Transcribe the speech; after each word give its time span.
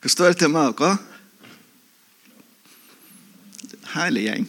Hva 0.00 0.08
står 0.08 0.32
det 0.32 0.40
til 0.40 0.52
med 0.52 0.72
dere? 0.78 0.96
Herlig 3.92 4.22
gjeng. 4.28 4.46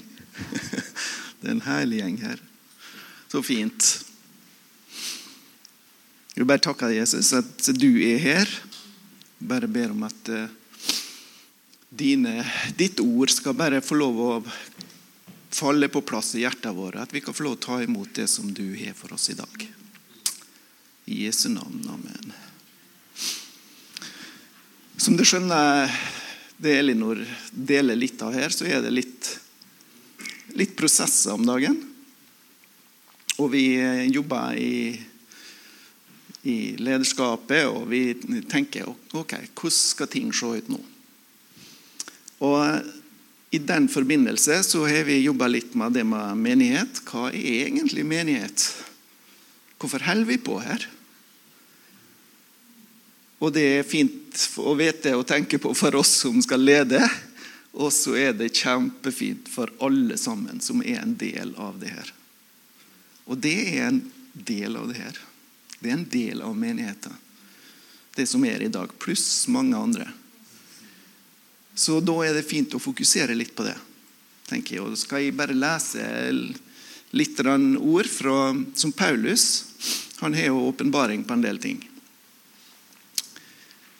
Det 1.42 1.50
er 1.50 1.56
en 1.56 1.66
herlig 1.66 2.00
gjeng 2.00 2.18
her. 2.22 2.42
Så 3.32 3.42
fint. 3.44 3.88
Jeg 6.32 6.44
vil 6.44 6.48
bare 6.48 6.64
takke 6.64 6.88
deg, 6.88 7.02
Jesus, 7.02 7.34
at 7.36 7.72
du 7.76 7.90
er 8.06 8.22
her. 8.22 8.52
Bare 9.42 9.68
ber 9.68 9.92
om 9.92 10.06
at 10.08 10.32
uh, 10.32 10.46
dine, 11.90 12.46
ditt 12.78 13.02
ord 13.04 13.34
skal 13.34 13.58
bare 13.58 13.82
få 13.84 13.98
lov 14.00 14.22
å 14.22 14.30
falle 15.52 15.90
på 15.92 16.04
plass 16.06 16.36
i 16.38 16.46
hjertet 16.46 16.78
vårt. 16.78 17.02
At 17.02 17.12
vi 17.12 17.24
kan 17.26 17.36
få 17.36 17.50
lov 17.50 17.58
å 17.58 17.64
ta 17.66 17.82
imot 17.84 18.14
det 18.22 18.30
som 18.32 18.54
du 18.54 18.70
har 18.78 18.96
for 18.96 19.18
oss 19.18 19.28
i 19.34 19.38
dag. 19.40 19.68
I 21.12 21.26
Jesu 21.26 21.50
navn. 21.52 21.84
Amen. 21.92 22.32
Som 25.02 25.16
du 25.18 25.24
skjønner, 25.26 25.90
det 26.62 26.76
Elinor 26.78 27.18
deler 27.50 27.98
litt 27.98 28.22
av 28.22 28.36
her, 28.38 28.54
så 28.54 28.68
er 28.70 28.84
det 28.84 28.92
litt, 28.94 29.30
litt 30.54 30.76
prosesser 30.78 31.34
om 31.34 31.42
dagen. 31.48 31.80
Og 33.42 33.50
vi 33.50 33.64
jobber 34.14 34.60
i, 34.62 34.94
i 36.46 36.58
lederskapet, 36.78 37.66
og 37.66 37.90
vi 37.90 38.14
tenker 38.46 38.92
ok, 38.94 39.34
hvordan 39.58 39.74
skal 39.80 40.12
ting 40.14 40.30
se 40.38 40.54
ut 40.62 40.70
nå? 40.70 40.78
Og 42.46 43.58
I 43.58 43.66
den 43.74 43.90
forbindelse 43.90 44.62
så 44.70 44.86
har 44.86 45.10
vi 45.10 45.24
jobba 45.24 45.50
litt 45.50 45.74
med 45.74 45.98
det 45.98 46.06
med 46.06 46.38
menighet. 46.46 47.02
Hva 47.10 47.32
er 47.34 47.66
egentlig 47.72 48.06
menighet? 48.06 48.70
Hvorfor 49.82 50.06
holder 50.06 50.30
vi 50.30 50.44
på 50.46 50.62
her? 50.62 50.86
Og 53.42 53.50
det 53.56 53.66
er 53.80 53.88
fint 53.88 54.38
å 54.62 54.76
vite 54.78 55.16
og 55.18 55.26
tenke 55.30 55.58
på 55.62 55.74
for 55.78 55.98
oss 55.98 56.14
som 56.24 56.38
skal 56.46 56.62
lede. 56.62 57.02
Og 57.74 57.90
så 57.96 58.14
er 58.20 58.36
det 58.38 58.52
kjempefint 58.54 59.50
for 59.50 59.72
alle 59.82 60.18
sammen 60.20 60.62
som 60.62 60.84
er 60.84 61.02
en 61.02 61.16
del 61.18 61.56
av 61.58 61.80
det 61.82 61.94
her. 61.96 62.14
Og 63.26 63.40
det 63.42 63.58
er 63.72 63.88
en 63.88 64.02
del 64.34 64.78
av 64.78 64.92
det 64.92 65.00
her. 65.00 65.20
Det 65.80 65.90
er 65.90 65.98
en 65.98 66.10
del 66.12 66.42
av 66.46 66.58
menigheten. 66.58 67.16
Det 68.16 68.28
som 68.28 68.44
er 68.46 68.62
i 68.62 68.70
dag, 68.70 68.92
pluss 69.00 69.48
mange 69.50 69.78
andre. 69.78 70.10
Så 71.74 72.02
da 72.04 72.18
er 72.26 72.36
det 72.36 72.46
fint 72.46 72.76
å 72.76 72.84
fokusere 72.84 73.34
litt 73.38 73.56
på 73.56 73.66
det. 73.66 73.78
tenker 74.52 74.76
jeg. 74.76 74.84
Og 74.84 75.00
skal 75.00 75.24
jeg 75.24 75.38
bare 75.40 75.56
lese 75.56 76.04
litt 77.16 77.40
ord 77.40 78.10
fra, 78.12 78.54
som 78.76 78.92
Paulus. 78.92 79.66
Han 80.20 80.36
har 80.36 80.52
jo 80.52 80.68
åpenbaring 80.68 81.24
på 81.24 81.34
en 81.34 81.42
del 81.42 81.58
ting. 81.58 81.80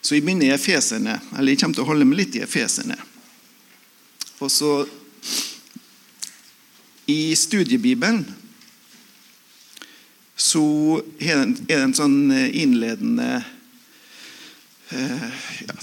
Så 0.02 0.18
jeg 0.18 0.26
begynner 0.26 0.50
i 0.50 0.56
Efesene, 0.56 1.20
eller 1.38 1.54
jeg 1.54 1.62
kommer 1.62 1.78
til 1.78 1.86
å 1.86 1.92
holde 1.92 2.08
meg 2.10 2.24
litt 2.24 2.38
i 2.40 2.44
Efesene. 2.46 2.98
Og 4.42 4.50
så 4.50 4.72
I 7.12 7.36
studiebibelen 7.38 8.24
så 10.42 10.64
er 11.22 11.44
det 11.46 11.76
en 11.78 11.94
sånn 11.94 12.32
innledende 12.34 13.44
eh, 14.90 15.28
ja, 15.68 15.76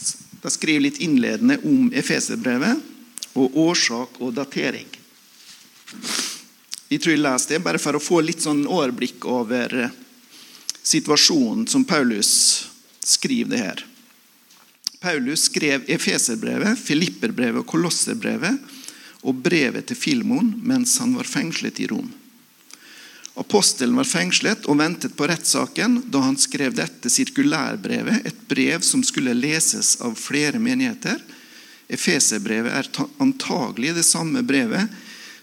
Da 0.43 0.51
skriver 0.51 0.89
litt 0.89 0.99
innledende 1.05 1.61
om 1.69 1.93
Efeserbrevet 1.95 3.37
og 3.39 3.55
årsak 3.69 4.19
og 4.25 4.35
datering. 4.35 4.89
Jeg 6.89 7.03
tror 7.03 7.15
jeg 7.15 7.23
leser 7.23 7.55
det 7.55 7.63
bare 7.63 7.81
for 7.83 7.99
å 7.99 8.03
få 8.03 8.23
litt 8.25 8.43
sånn 8.43 8.65
overblikk 8.67 9.29
over 9.31 9.75
eh, 9.85 9.95
situasjonen 10.83 11.69
som 11.71 11.85
Paulus 11.87 12.33
skriver 13.05 13.53
det 13.53 13.63
her. 13.63 13.85
Paulus 15.01 15.43
skrev 15.43 15.85
Efeserbrevet, 15.87 16.79
Filipperbrevet 16.79 17.63
og 17.63 17.67
Kolosserbrevet 17.71 18.59
og 19.27 19.43
brevet 19.43 19.87
til 19.87 19.99
Filmon 19.99 20.51
mens 20.67 20.97
han 21.03 21.15
var 21.15 21.29
fengslet 21.29 21.79
i 21.83 21.87
Rom. 21.91 22.09
Apostelen 23.39 23.95
var 23.95 24.09
fengslet 24.11 24.67
og 24.67 24.81
ventet 24.81 25.15
på 25.15 25.29
rettssaken 25.31 26.01
da 26.11 26.25
han 26.25 26.39
skrev 26.41 26.75
dette 26.75 27.11
sirkulærbrevet, 27.13 28.27
et 28.27 28.41
brev 28.51 28.83
som 28.83 29.05
skulle 29.07 29.37
leses 29.37 29.95
av 30.03 30.19
flere 30.19 30.59
menigheter. 30.59 31.21
Efeserbrevet 31.87 32.75
er 32.75 32.91
antagelig 33.23 33.95
det 33.95 34.07
samme 34.07 34.43
brevet 34.43 34.91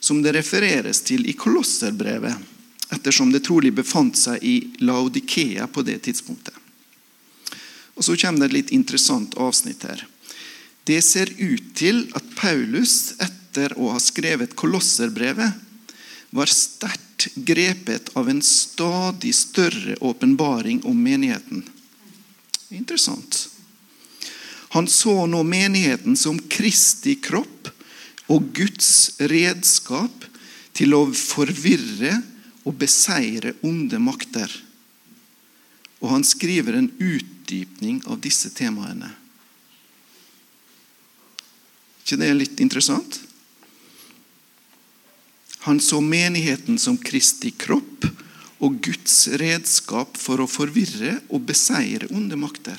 som 0.04 0.20
det 0.22 0.36
refereres 0.36 1.00
til 1.08 1.24
i 1.32 1.38
Kolosserbrevet, 1.40 2.36
ettersom 2.92 3.32
det 3.32 3.46
trolig 3.48 3.72
befant 3.74 4.20
seg 4.20 4.44
i 4.44 4.58
Laodikea 4.84 5.72
på 5.72 5.88
det 5.88 6.02
tidspunktet. 6.10 6.65
Og 7.96 8.04
Så 8.04 8.18
kommer 8.20 8.44
det 8.44 8.46
et 8.52 8.58
litt 8.60 8.76
interessant 8.76 9.36
avsnitt 9.40 9.84
her. 9.88 10.04
Det 10.86 11.02
ser 11.02 11.32
ut 11.40 11.72
til 11.76 12.04
at 12.14 12.26
Paulus, 12.38 13.16
etter 13.24 13.74
å 13.80 13.90
ha 13.96 14.00
skrevet 14.04 14.54
Kolosserbrevet, 14.60 15.64
var 16.36 16.52
sterkt 16.52 17.30
grepet 17.36 18.12
av 18.20 18.30
en 18.30 18.42
stadig 18.44 19.32
større 19.34 19.96
åpenbaring 20.04 20.84
om 20.86 21.00
menigheten. 21.00 21.64
Interessant. 22.70 23.48
Han 24.76 24.88
så 24.92 25.24
nå 25.32 25.40
menigheten 25.48 26.18
som 26.20 26.40
Kristi 26.52 27.16
kropp 27.24 27.70
og 28.28 28.52
Guds 28.58 29.16
redskap 29.24 30.26
til 30.76 30.98
å 30.98 31.06
forvirre 31.16 32.18
og 32.66 32.76
beseire 32.82 33.56
onde 33.64 34.02
makter. 34.02 34.52
Og 36.06 36.12
han 36.12 36.24
skriver 36.28 36.78
en 36.78 36.92
utdypning 37.02 38.04
av 38.06 38.20
disse 38.22 38.52
temaene. 38.54 39.10
ikke 42.06 42.20
det 42.22 42.28
er 42.30 42.38
litt 42.38 42.60
interessant? 42.62 43.18
Han 45.66 45.80
så 45.82 45.98
menigheten 46.06 46.78
som 46.78 47.00
Kristi 47.02 47.50
kropp 47.58 48.06
og 48.62 48.78
Guds 48.86 49.16
redskap 49.42 50.14
for 50.22 50.44
å 50.44 50.46
forvirre 50.46 51.18
og 51.34 51.48
beseire 51.50 52.06
onde 52.14 52.38
makter. 52.38 52.78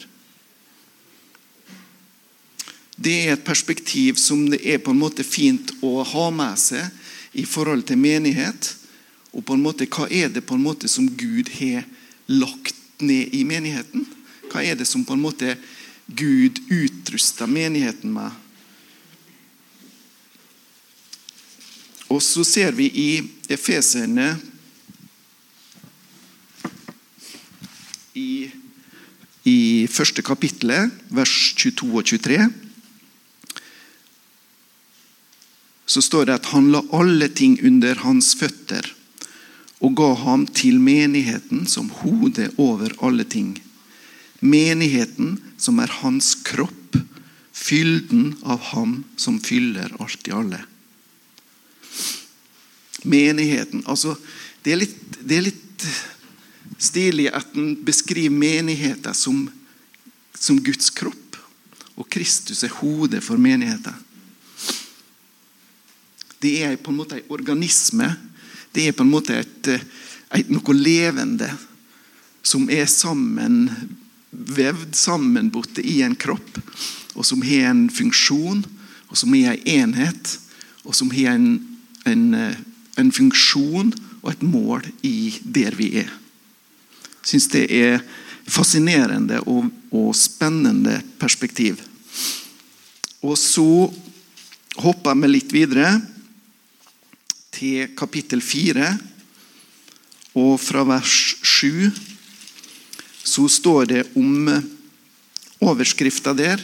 Det 2.94 3.16
er 3.26 3.34
et 3.34 3.44
perspektiv 3.44 4.22
som 4.22 4.46
det 4.46 4.62
er 4.62 4.78
på 4.78 4.94
en 4.94 5.02
måte 5.02 5.26
fint 5.26 5.74
å 5.82 6.06
ha 6.06 6.30
med 6.30 6.62
seg 6.62 6.86
i 7.34 7.44
forhold 7.44 7.88
til 7.90 7.98
menighet. 7.98 8.70
Og 9.34 9.42
på 9.42 9.58
en 9.58 9.66
måte, 9.66 9.90
hva 9.90 10.06
er 10.06 10.30
det 10.30 10.46
på 10.46 10.54
en 10.54 10.64
måte 10.64 10.88
som 10.88 11.10
Gud 11.10 11.50
har 11.58 11.82
lagt 12.30 12.85
ned 13.02 13.34
i 13.34 13.44
menigheten? 13.44 14.06
Hva 14.50 14.62
er 14.64 14.78
det 14.78 14.86
som 14.88 15.04
på 15.04 15.16
en 15.16 15.24
måte 15.24 15.56
Gud 16.06 16.60
utruster 16.70 17.50
menigheten 17.50 18.12
med? 18.14 18.30
Og 22.06 22.22
så 22.22 22.44
ser 22.46 22.76
vi 22.76 22.86
i 22.86 23.08
Efeserne 23.50 24.36
i, 28.14 28.46
i 29.44 29.58
første 29.90 30.22
kapittelet, 30.22 30.94
vers 31.10 31.34
22 31.58 31.90
og 31.90 32.06
23 32.06 32.46
så 35.86 36.02
står 36.02 36.26
det 36.28 36.34
at 36.36 36.48
han 36.52 36.68
la 36.74 36.82
alle 36.94 37.28
ting 37.32 37.56
under 37.64 38.02
hans 38.02 38.34
føtter 38.36 38.90
og 39.84 39.96
ga 39.98 40.12
ham 40.22 40.46
til 40.48 40.78
menigheten 40.80 41.66
som 41.68 41.90
hode 42.00 42.48
over 42.56 42.94
alle 43.04 43.26
ting. 43.28 43.56
Menigheten 44.40 45.36
som 45.60 45.80
er 45.80 45.92
hans 46.00 46.34
kropp, 46.46 46.96
fylden 47.52 48.36
av 48.44 48.60
ham 48.72 49.02
som 49.20 49.38
fyller 49.42 49.92
alt 50.00 50.28
i 50.28 50.34
alle. 50.36 50.62
Menigheten 53.06 53.84
altså, 53.86 54.16
Det 54.62 54.72
er 54.72 54.80
litt, 54.80 54.96
det 55.22 55.36
er 55.36 55.44
litt 55.46 55.84
stilig 56.82 57.28
at 57.30 57.52
en 57.54 57.76
beskriver 57.86 58.34
menigheten 58.34 59.14
som, 59.14 59.44
som 60.34 60.58
Guds 60.58 60.90
kropp. 60.90 61.38
Og 61.94 62.08
Kristus 62.10 62.64
er 62.66 62.74
hodet 62.80 63.22
for 63.24 63.38
menigheten. 63.38 63.94
Det 66.42 66.56
er 66.66 66.74
på 66.76 66.90
en 66.90 66.98
måte 66.98 67.20
en 67.20 67.30
organisme 67.32 68.10
det 68.76 68.90
er 68.90 68.96
på 68.96 69.06
en 69.06 69.12
måte 69.12 69.38
et, 69.40 69.72
eh, 69.72 69.86
et, 70.36 70.50
noe 70.52 70.76
levende 70.76 71.48
som 72.46 72.68
er 72.70 72.86
sammenvevd, 72.90 74.92
sammenbundet 74.94 75.82
i 75.82 76.02
en 76.06 76.14
kropp, 76.14 76.60
og 77.16 77.26
som 77.26 77.42
har 77.42 77.72
en 77.72 77.88
funksjon, 77.90 78.64
og 79.08 79.16
som 79.16 79.34
har 79.34 79.56
en 79.56 79.80
enhet, 79.80 80.38
og 80.84 80.94
som 80.94 81.10
har 81.14 81.34
en, 81.34 81.58
en, 82.06 82.34
eh, 82.34 82.56
en 83.00 83.12
funksjon 83.12 83.92
og 84.22 84.30
et 84.34 84.44
mål 84.44 84.86
i 85.06 85.34
der 85.42 85.74
vi 85.78 85.96
er. 86.02 86.10
Jeg 87.26 87.32
syns 87.32 87.48
det 87.50 87.64
er 87.74 88.02
fascinerende 88.46 89.40
og, 89.50 89.66
og 89.90 90.12
spennende 90.14 91.00
perspektiv. 91.18 91.80
Og 93.26 93.34
så 93.40 93.88
hopper 94.78 95.18
vi 95.18 95.32
litt 95.32 95.54
videre 95.54 95.96
til 97.56 97.92
kapittel 97.96 98.42
4, 98.44 98.90
og 100.36 100.56
fra 100.60 100.84
vers 100.84 101.36
7 101.40 101.88
så 103.26 103.46
står 103.50 103.88
det 103.90 104.02
om 104.16 104.50
overskrifta 105.64 106.34
der 106.36 106.60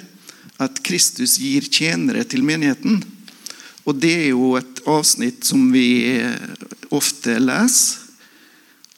at 0.62 0.82
Kristus 0.84 1.38
gir 1.40 1.64
tjenere 1.66 2.24
til 2.28 2.44
menigheten. 2.46 3.00
Og 3.88 3.96
det 3.98 4.12
er 4.12 4.28
jo 4.30 4.52
et 4.60 4.82
avsnitt 4.86 5.46
som 5.48 5.64
vi 5.72 6.20
ofte 6.92 7.38
leser, 7.40 7.98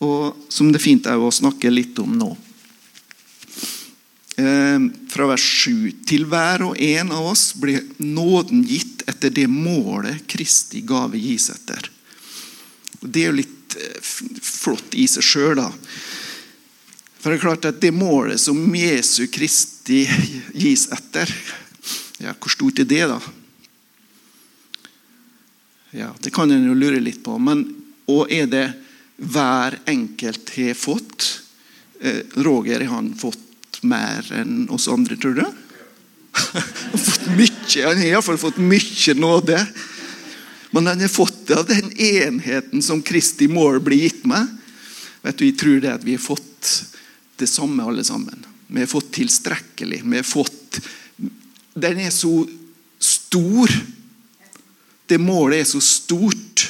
og 0.02 0.34
som 0.52 0.68
det 0.72 0.80
er 0.80 0.84
fint 0.84 1.06
å 1.08 1.30
snakke 1.32 1.70
litt 1.70 1.96
om 2.02 2.10
nå. 2.18 2.34
Eh, 4.36 4.80
fra 5.08 5.26
vers 5.30 5.44
7. 5.64 5.92
Til 6.08 6.24
hver 6.26 6.64
og 6.66 6.80
en 6.82 7.12
av 7.14 7.28
oss 7.30 7.52
ble 7.54 7.78
nåden 8.02 8.64
gitt 8.66 9.04
etter 9.06 9.30
det 9.30 9.46
målet 9.46 10.24
Kristi 10.30 10.82
gave 10.82 11.20
gis 11.20 11.52
etter. 11.52 11.86
Det 12.98 13.22
er 13.22 13.30
jo 13.30 13.38
litt 13.38 13.76
eh, 13.78 14.00
flott 14.02 14.96
i 14.98 15.06
seg 15.10 15.26
sjøl, 15.26 15.60
da. 15.60 15.68
For 17.20 17.30
det 17.30 17.38
er 17.38 17.44
klart 17.44 17.68
at 17.70 17.78
det 17.80 17.94
målet 17.94 18.42
som 18.42 18.58
Jesu 18.74 19.28
Kristi 19.32 20.02
gis 20.64 20.88
etter, 20.92 21.30
ja, 22.18 22.34
hvor 22.34 22.52
stort 22.52 22.82
er 22.82 22.90
det, 22.90 23.04
da? 23.14 23.20
Ja, 25.94 26.10
Det 26.18 26.34
kan 26.34 26.50
en 26.50 26.66
jo 26.66 26.74
lure 26.74 26.98
litt 26.98 27.22
på. 27.22 27.38
Men, 27.38 27.68
og 28.10 28.32
er 28.34 28.50
det 28.50 28.66
hver 29.14 29.78
enkelt 29.86 30.50
har 30.56 30.74
fått? 30.74 31.28
Eh, 32.02 32.24
Roger 32.42 32.82
har 32.82 32.96
han 32.96 33.14
fått 33.14 33.43
mer 33.84 34.26
enn 34.34 34.66
oss 34.72 34.88
andre, 34.88 35.16
tror 35.20 35.38
du? 35.38 35.44
han 36.34 36.62
har 36.90 36.98
fått 36.98 37.26
mye, 37.38 37.84
han 37.86 38.00
har 38.00 38.08
iallfall 38.08 38.38
fått 38.40 38.58
mye 38.58 39.14
nåde. 39.14 39.60
Men 40.74 40.88
han 40.90 41.00
har 41.00 41.12
fått 41.12 41.46
det 41.46 41.58
av 41.60 41.68
den 41.68 41.92
enheten 41.92 42.82
som 42.82 43.02
Kristi 43.02 43.46
mål 43.48 43.78
blir 43.80 44.08
gitt 44.08 44.24
med. 44.26 44.48
Vet 45.22 45.38
du, 45.38 45.46
Jeg 45.46 45.58
tror 45.60 45.80
det 45.80 45.92
at 45.92 46.04
vi 46.04 46.16
har 46.16 46.24
fått 46.24 46.72
det 47.38 47.46
samme, 47.46 47.84
alle 47.84 48.04
sammen. 48.04 48.42
Vi 48.66 48.82
har 48.82 48.90
fått 48.90 49.12
tilstrekkelig. 49.14 50.02
Vi 50.02 50.16
har 50.16 50.26
fått 50.26 50.80
Den 51.74 51.98
er 51.98 52.10
så 52.10 52.46
stor 52.98 53.70
det 55.06 55.18
målet 55.18 55.60
er 55.60 55.66
så 55.68 55.80
stort 55.84 56.64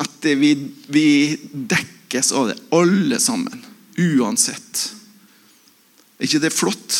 at 0.00 0.24
vi, 0.24 0.54
vi 0.88 1.08
dekkes 1.52 2.32
av 2.32 2.48
det, 2.50 2.56
alle 2.74 3.20
sammen. 3.20 3.64
Uansett. 4.00 4.94
Ikke 6.20 6.40
det 6.42 6.52
flott? 6.54 6.98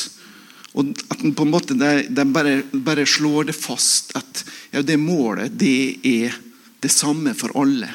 Og 0.79 0.93
at 1.11 1.23
den 1.23 1.35
på 1.35 1.45
en 1.47 1.53
måte 1.53 1.75
de 1.75 2.25
bare, 2.31 2.61
bare, 2.73 3.07
slår 3.07 3.51
det 3.51 3.57
fast 3.59 4.15
at 4.19 4.45
ja, 4.71 4.83
det 4.87 5.01
målet 5.03 5.57
det 5.59 5.99
er 6.07 6.37
det 6.81 6.93
samme 6.95 7.35
for 7.35 7.53
alle. 7.59 7.91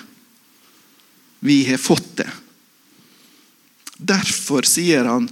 Vi 1.39 1.63
har 1.69 1.79
fått 1.81 2.17
det. 2.19 2.29
Derfor 3.95 4.67
sier 4.67 5.07
han, 5.07 5.29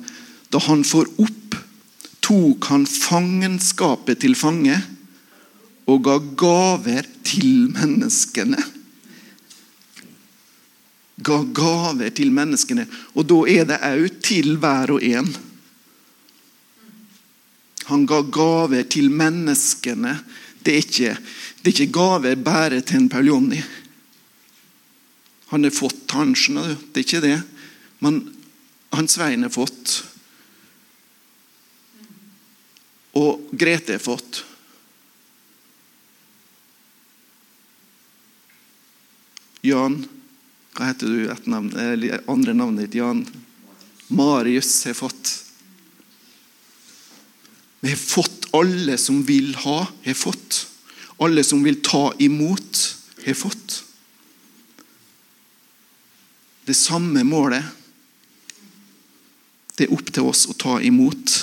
da 0.50 0.62
han 0.64 0.86
får 0.88 1.10
opp, 1.20 1.58
tok 2.24 2.70
han 2.72 2.86
fangenskapet 2.88 4.22
til 4.24 4.38
fange 4.40 4.78
og 5.92 6.06
ga 6.06 6.16
gaver 6.40 7.10
til 7.28 7.68
menneskene. 7.76 8.62
Ga 11.24 11.40
gaver 11.56 12.14
til 12.16 12.32
menneskene. 12.34 12.86
Og 13.14 13.28
da 13.28 13.42
er 13.52 13.68
det 13.68 13.82
òg 13.84 14.22
til 14.24 14.56
hver 14.62 14.96
og 14.96 15.04
en. 15.04 15.28
Han 17.90 18.06
ga 18.08 18.22
gaver 18.22 18.86
til 18.88 19.10
menneskene. 19.12 20.16
Det 20.64 20.74
er 20.74 20.86
ikke, 20.86 21.16
det 21.62 21.70
er 21.70 21.74
ikke 21.74 21.96
gaver 21.98 22.40
bare 22.40 22.80
til 22.82 23.02
en 23.02 23.10
Paul 23.12 23.28
Jonny. 23.28 23.60
Han 25.52 25.68
har 25.68 25.76
fått, 25.76 26.06
tansjen. 26.08 26.62
Det 26.92 27.04
er 27.04 27.06
ikke 27.06 27.26
det. 27.26 27.38
Men 28.00 28.24
han 28.96 29.08
Svein 29.12 29.44
har 29.44 29.54
fått. 29.54 30.00
Og 33.20 33.52
Grete 33.52 33.98
har 33.98 34.02
fått. 34.02 34.42
Jan 39.64 40.02
Hva 40.74 40.90
heter 40.90 41.08
du? 41.08 41.28
Et 41.30 41.46
navn, 41.48 41.70
andre 42.28 42.54
navnet 42.58 42.88
ditt? 42.88 42.98
Jan 42.98 43.22
Marius 44.10 44.72
har 44.90 44.98
fått. 44.98 45.43
Vi 47.84 47.90
har 47.90 47.98
fått 47.98 48.48
alle 48.52 48.98
som 48.98 49.24
vil 49.24 49.56
ha, 49.56 49.88
har 50.04 50.14
fått. 50.14 50.68
Alle 51.18 51.44
som 51.44 51.64
vil 51.64 51.82
ta 51.84 52.14
imot, 52.20 52.98
har 53.26 53.34
fått. 53.34 53.84
Det 56.64 56.74
samme 56.74 57.26
målet. 57.28 57.66
Det 59.76 59.90
er 59.90 59.92
opp 59.98 60.14
til 60.16 60.30
oss 60.32 60.46
å 60.48 60.56
ta 60.56 60.78
imot. 60.80 61.34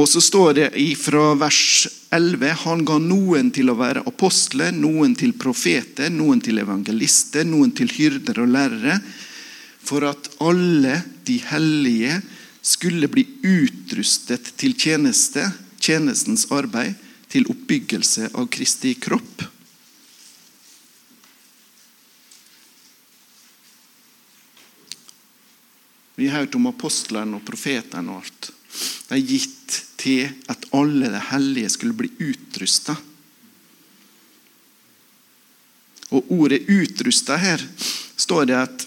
Og 0.00 0.08
så 0.08 0.24
står 0.24 0.56
det 0.62 0.70
fra 0.96 1.26
vers 1.44 1.60
11 2.08 2.56
han 2.64 2.86
ga 2.88 2.96
noen 3.04 3.52
til 3.52 3.68
å 3.68 3.76
være 3.76 4.06
apostler, 4.08 4.72
noen 4.72 5.12
til 5.12 5.36
profeter, 5.36 6.08
noen 6.08 6.40
til 6.40 6.64
evangelister, 6.64 7.44
noen 7.44 7.76
til 7.76 7.92
hyrder 8.00 8.40
og 8.46 8.52
lærere, 8.56 8.98
for 9.84 10.06
at 10.08 10.30
alle 10.42 10.98
de 11.28 11.38
hellige 11.50 12.20
skulle 12.64 13.08
bli 13.12 13.26
utrustet 13.44 14.54
til 14.60 14.76
tjeneste, 14.80 15.44
tjenestens 15.80 16.46
arbeid, 16.52 16.96
til 17.28 17.48
oppbyggelse 17.50 18.30
av 18.38 18.46
Kristi 18.52 18.94
kropp. 18.94 19.42
Vi 26.14 26.28
har 26.30 26.44
hørt 26.44 26.54
om 26.54 26.70
apostlene 26.70 27.40
og 27.40 27.42
profetene 27.46 28.14
og 28.14 28.22
alt. 28.22 28.50
De 29.08 29.16
er 29.18 29.26
gitt 29.26 29.80
til 29.98 30.30
at 30.50 30.68
alle 30.76 31.10
de 31.10 31.22
hellige 31.32 31.72
skulle 31.74 31.98
bli 31.98 32.12
utrusta. 32.22 32.94
Og 36.14 36.30
ordet 36.30 36.62
'utrusta' 36.68 37.36
her 37.36 37.60
står 38.16 38.44
det 38.46 38.56
at 38.56 38.86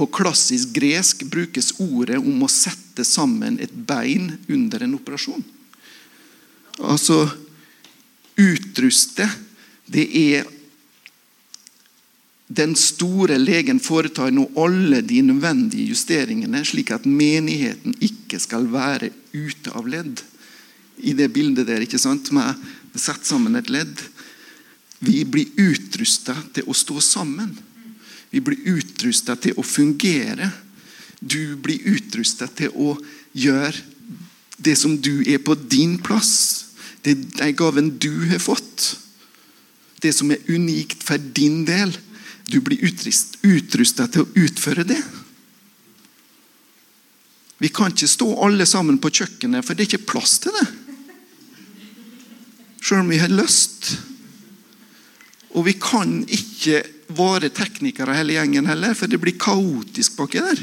på 0.00 0.06
klassisk 0.06 0.72
gresk 0.72 1.26
brukes 1.28 1.74
ordet 1.76 2.16
om 2.16 2.40
å 2.40 2.48
sette 2.48 3.04
sammen 3.04 3.58
et 3.60 3.72
bein 3.74 4.30
under 4.48 4.86
en 4.86 4.94
operasjon. 4.96 5.42
Altså 6.80 7.26
utruste, 8.40 9.26
det 9.84 10.06
er 10.16 10.48
den 12.48 12.72
store 12.80 13.36
legen 13.36 13.76
foretar 13.76 14.32
nå 14.32 14.46
alle 14.56 15.02
de 15.04 15.20
nødvendige 15.28 15.92
justeringene, 15.92 16.64
slik 16.64 16.94
at 16.96 17.04
menigheten 17.04 17.92
ikke 18.00 18.40
skal 18.40 18.70
være 18.72 19.12
ute 19.36 19.76
av 19.76 19.84
ledd. 19.84 20.24
I 21.04 21.12
det 21.12 21.28
bildet 21.36 21.68
der, 21.68 21.84
ikke 21.84 22.00
sant? 22.00 22.32
med 22.32 22.56
sett 22.96 23.28
sammen 23.28 23.60
et 23.60 23.68
ledd. 23.68 24.00
Vi 25.04 25.26
blir 25.28 25.52
utrusta 25.60 26.40
til 26.56 26.64
å 26.64 26.74
stå 26.76 27.04
sammen. 27.04 27.52
Vi 28.30 28.40
blir 28.40 28.76
utrusta 28.76 29.36
til 29.36 29.58
å 29.58 29.66
fungere. 29.66 30.50
Du 31.20 31.56
blir 31.60 31.82
utrusta 31.96 32.46
til 32.46 32.72
å 32.74 32.94
gjøre 33.36 33.76
det 34.60 34.76
som 34.78 34.96
du 35.00 35.22
er 35.26 35.40
på 35.42 35.56
din 35.56 35.98
plass. 36.02 36.66
Det 37.02 37.14
er 37.14 37.24
den 37.40 37.56
gaven 37.56 37.94
du 37.98 38.12
har 38.30 38.42
fått. 38.42 38.94
Det 40.00 40.12
som 40.16 40.30
er 40.32 40.44
unikt 40.48 41.02
for 41.04 41.18
din 41.18 41.64
del 41.68 41.92
du 42.50 42.60
blir 42.64 42.82
utrusta 42.82 44.08
til 44.10 44.24
å 44.24 44.30
utføre 44.46 44.84
det. 44.88 45.00
Vi 47.60 47.68
kan 47.68 47.92
ikke 47.92 48.08
stå 48.08 48.28
alle 48.44 48.64
sammen 48.66 48.96
på 49.00 49.12
kjøkkenet, 49.12 49.64
for 49.64 49.76
det 49.76 49.84
er 49.84 49.90
ikke 49.90 50.12
plass 50.14 50.38
til 50.40 50.54
det. 50.56 50.68
Selv 52.80 53.04
om 53.04 53.12
vi 53.12 53.20
har 53.20 53.32
lyst. 53.32 53.92
Og 55.52 55.66
vi 55.66 55.74
kan 55.76 56.22
ikke 56.24 56.80
være 57.16 57.50
teknikere 57.54 58.16
hele 58.16 58.36
gjengen 58.36 58.68
heller, 58.70 58.94
for 58.94 59.10
det 59.10 59.20
blir 59.22 59.38
kaotisk 59.40 60.16
baki 60.18 60.42
der. 60.44 60.62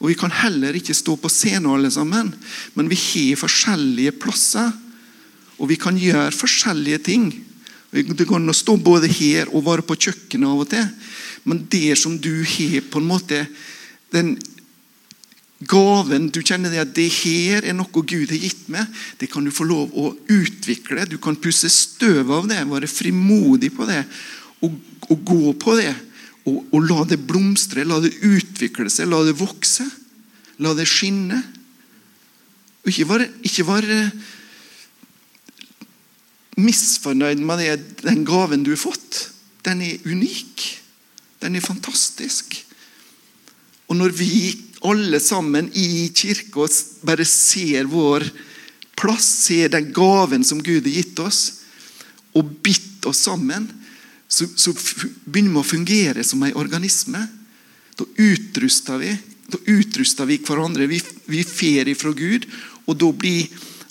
Og 0.00 0.08
Vi 0.08 0.16
kan 0.16 0.32
heller 0.32 0.76
ikke 0.76 0.96
stå 0.96 1.16
på 1.20 1.28
scenen 1.28 1.68
alle 1.68 1.90
sammen, 1.92 2.32
men 2.74 2.88
vi 2.88 2.96
har 2.96 3.36
forskjellige 3.36 4.16
plasser. 4.16 4.72
Og 5.60 5.68
vi 5.68 5.76
kan 5.76 5.98
gjøre 6.00 6.32
forskjellige 6.32 6.98
ting. 7.04 7.26
Det 7.92 8.24
går 8.24 8.38
an 8.38 8.48
å 8.48 8.56
stå 8.56 8.78
både 8.80 9.10
her 9.12 9.50
og 9.52 9.66
være 9.66 9.84
på 9.84 9.98
kjøkkenet 9.98 10.48
av 10.48 10.62
og 10.62 10.70
til. 10.70 10.86
Men 11.44 11.66
det 11.68 11.98
som 12.00 12.16
du 12.16 12.40
har 12.48 12.86
på 12.88 13.00
en 13.00 13.10
måte 13.10 13.42
den 14.14 14.38
gaven 15.68 16.30
Du 16.32 16.40
kjenner 16.40 16.72
det 16.72 16.80
at 16.80 16.92
det 16.96 17.08
her 17.20 17.66
er 17.68 17.76
noe 17.76 17.90
Gud 17.92 18.30
har 18.32 18.40
gitt 18.40 18.68
meg. 18.72 18.88
Det 19.20 19.28
kan 19.32 19.44
du 19.44 19.52
få 19.52 19.66
lov 19.68 19.92
å 19.92 20.12
utvikle. 20.32 21.04
Du 21.08 21.18
kan 21.20 21.36
pusse 21.36 21.68
støv 21.72 22.32
av 22.32 22.48
det, 22.48 22.62
være 22.68 22.88
frimodig 22.90 23.72
på 23.76 23.88
det. 23.88 24.02
Og, 24.64 24.76
og 25.08 25.24
gå 25.26 25.52
på 25.60 25.76
det. 25.80 25.92
Og, 26.48 26.62
og, 26.72 26.80
la 26.88 27.04
det 27.08 27.20
blomstre, 27.28 27.84
la 27.84 28.00
det 28.00 28.14
utvikle 28.24 28.88
seg, 28.92 29.10
la 29.10 29.20
det 29.26 29.36
vokse. 29.38 29.84
La 30.64 30.72
det 30.76 30.88
skinne. 30.88 31.42
Og 32.80 32.92
ikke 32.92 33.08
være, 33.10 33.28
ikke 33.44 33.66
være 33.68 33.98
misfornøyd 36.60 37.40
med 37.44 37.60
det, 37.60 37.76
den 38.04 38.24
gaven 38.28 38.64
du 38.64 38.72
har 38.72 38.80
fått. 38.80 39.26
Den 39.64 39.84
er 39.84 40.08
unik. 40.08 40.64
Den 41.40 41.56
er 41.56 41.64
fantastisk. 41.64 42.56
Og 43.88 43.96
når 43.96 44.16
vi 44.16 44.30
alle 44.80 45.20
sammen 45.20 45.70
i 45.74 46.08
kirka 46.14 46.66
bare 47.06 47.24
ser 47.24 47.88
vår 47.90 48.24
plass, 49.00 49.26
ser 49.46 49.72
den 49.72 49.92
gaven 49.92 50.44
som 50.44 50.62
Gud 50.62 50.86
har 50.86 50.94
gitt 50.94 51.18
oss, 51.18 51.40
og 52.32 52.56
bitt 52.62 53.06
oss 53.08 53.24
sammen, 53.26 53.66
så, 54.28 54.46
så 54.56 54.72
begynner 55.24 55.56
vi 55.56 55.60
å 55.60 55.66
fungere 55.66 56.24
som 56.24 56.42
en 56.46 56.56
organisme. 56.56 57.24
Da 57.98 58.06
utruster 58.16 59.00
vi 59.02 59.14
da 59.50 59.58
utruster 59.66 60.26
vi 60.26 60.38
hverandre. 60.38 60.86
Vi, 60.86 61.00
vi 61.26 61.44
fer 61.44 61.88
ifra 61.88 62.12
Gud, 62.12 62.46
og 62.86 62.96
da 62.98 63.10
blir 63.12 63.48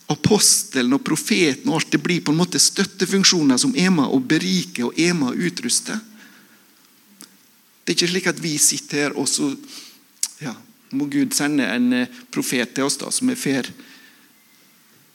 apostelen 0.09 0.95
og 0.95 1.03
profeten 1.05 1.69
og 1.69 1.79
alt 1.79 1.91
det 1.93 2.01
blir 2.01 2.23
på 2.25 2.33
en 2.33 2.39
måte 2.39 2.61
støttefunksjoner 2.61 3.59
som 3.61 3.75
er 3.77 3.91
med 3.93 4.09
å 4.09 4.21
berike 4.23 4.87
og 4.87 4.97
er 4.97 5.13
med 5.17 5.33
å 5.33 5.49
utruste. 5.49 5.99
Det 7.83 7.93
er 7.93 7.97
ikke 7.97 8.09
slik 8.13 8.29
at 8.31 8.41
vi 8.41 8.55
sitter 8.61 9.03
her 9.03 9.19
og 9.19 9.29
så 9.29 9.51
ja, 10.41 10.55
må 10.95 11.05
Gud 11.11 11.35
sende 11.37 11.67
en 11.69 11.93
eh, 11.93 12.19
profet 12.33 12.73
til 12.75 12.87
oss 12.87 12.97
da, 13.01 13.11
som 13.13 13.29
er 13.29 13.39
fair. 13.39 13.69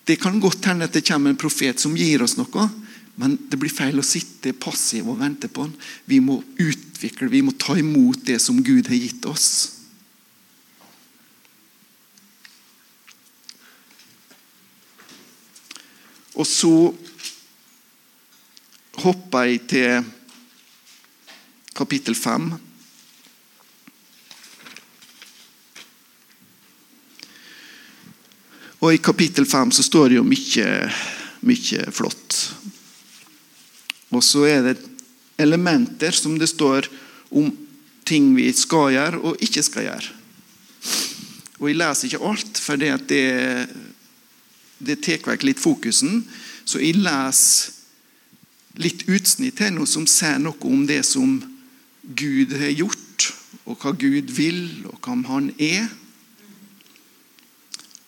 Det 0.05 0.19
kan 0.21 0.41
godt 0.41 0.67
hende 0.69 0.87
at 0.87 0.95
det 0.95 1.07
kommer 1.09 1.33
en 1.33 1.41
profet 1.41 1.81
som 1.81 1.97
gir 1.97 2.23
oss 2.23 2.37
noe, 2.39 2.69
men 3.21 3.37
det 3.49 3.59
blir 3.61 3.73
feil 3.73 3.99
å 4.01 4.07
sitte 4.07 4.53
passiv 4.59 5.09
og 5.09 5.21
vente 5.23 5.49
på 5.49 5.65
han. 5.65 5.75
Vi 6.11 6.19
må 6.21 6.41
utvikle, 6.61 7.31
vi 7.31 7.45
må 7.47 7.55
ta 7.59 7.77
imot 7.79 8.27
det 8.27 8.41
som 8.43 8.59
Gud 8.63 8.91
har 8.91 8.99
gitt 8.99 9.25
oss. 9.31 9.49
Og 16.35 16.47
så 16.51 16.75
hopper 19.05 19.47
jeg 19.47 19.61
til 19.71 20.07
kapittel 21.75 22.17
5. 22.19 22.51
Og 28.85 28.93
I 28.93 29.01
kapittel 29.01 29.47
5 29.49 29.71
så 29.73 29.83
står 29.87 30.11
det 30.11 30.19
jo 30.19 30.27
mye, 30.29 30.67
mye 31.49 31.85
flott. 31.89 32.35
Og 34.13 34.21
så 34.21 34.45
er 34.45 34.67
det 34.67 34.75
elementer 35.41 36.13
som 36.13 36.37
det 36.37 36.51
står 36.53 36.91
om 37.33 37.49
ting 38.05 38.35
vi 38.37 38.51
skal 38.53 38.93
gjøre 38.93 39.23
og 39.25 39.41
ikke 39.41 39.65
skal 39.65 39.89
gjøre. 39.89 40.13
Og 41.63 41.71
Jeg 41.71 41.81
leser 41.81 42.11
ikke 42.11 42.29
alt, 42.29 42.61
for 42.61 42.77
det, 42.77 42.93
det, 44.85 44.99
tar 45.01 45.25
vekk 45.33 45.49
litt 45.49 45.63
fokusen. 45.63 46.21
Så 46.69 46.83
jeg 46.83 47.01
leser 47.01 47.73
litt 48.85 49.07
utsnitt 49.09 49.65
her 49.65 49.73
nå 49.73 49.87
som 49.89 50.05
sier 50.11 50.37
noe 50.43 50.61
om 50.69 50.85
det 50.85 51.01
som 51.09 51.39
Gud 52.05 52.53
har 52.53 52.75
gjort, 52.75 53.33
og 53.65 53.81
hva 53.81 53.95
Gud 53.97 54.35
vil, 54.37 54.85
og 54.91 54.99
hvem 55.01 55.25
Han 55.31 55.53
er. 55.57 55.89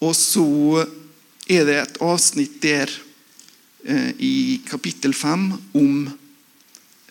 Og 0.01 0.13
så 0.17 0.85
er 1.49 1.65
det 1.65 1.77
et 1.81 2.01
avsnitt 2.05 2.59
der 2.63 2.91
eh, 3.85 4.13
i 4.19 4.61
kapittel 4.67 5.15
5 5.15 5.47
om 5.79 6.09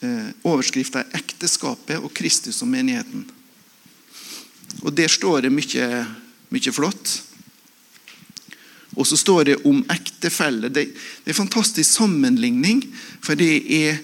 eh, 0.02 0.30
overskrifta 0.44 1.06
'Ekteskapet 1.10 1.98
og 1.98 2.14
Kristus 2.14 2.62
og 2.62 2.68
menigheten'. 2.68 3.26
Og 4.82 4.98
Der 4.98 5.08
står 5.08 5.42
det 5.42 5.52
mye, 5.52 6.06
mye 6.50 6.72
flott. 6.72 7.24
Og 8.96 9.08
så 9.08 9.18
står 9.18 9.44
det 9.44 9.66
om 9.66 9.84
ektefelle. 9.92 10.70
Det, 10.70 10.86
det 10.94 11.32
er 11.32 11.34
en 11.34 11.48
fantastisk 11.48 11.90
sammenligning, 11.90 12.84
for 13.22 13.36
det 13.36 13.64
er 13.66 13.98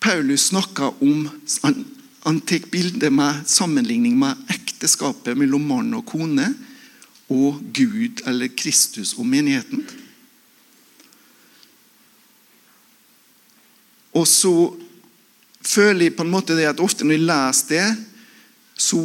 Paulus 0.00 0.50
snakker 0.50 1.02
om 1.02 1.28
Han, 1.62 1.84
han 2.24 2.40
tar 2.40 2.66
bilde 2.70 3.10
med 3.10 3.46
sammenligning 3.46 4.18
med 4.18 4.36
ekteskapet 4.50 5.38
mellom 5.38 5.62
mann 5.66 5.94
og 5.94 6.06
kone 6.06 6.54
og 7.32 7.60
Gud 7.74 8.22
eller 8.28 8.52
Kristus 8.52 9.14
og 9.16 9.26
menigheten. 9.26 9.84
Og 14.12 14.28
så 14.28 14.54
føler 15.64 16.08
jeg 16.08 16.16
på 16.16 16.26
en 16.26 16.32
måte 16.32 16.56
det 16.58 16.68
at 16.68 16.82
ofte 16.84 17.06
når 17.06 17.16
jeg 17.16 17.28
leser 17.28 17.70
det, 17.72 17.86
så 18.76 19.00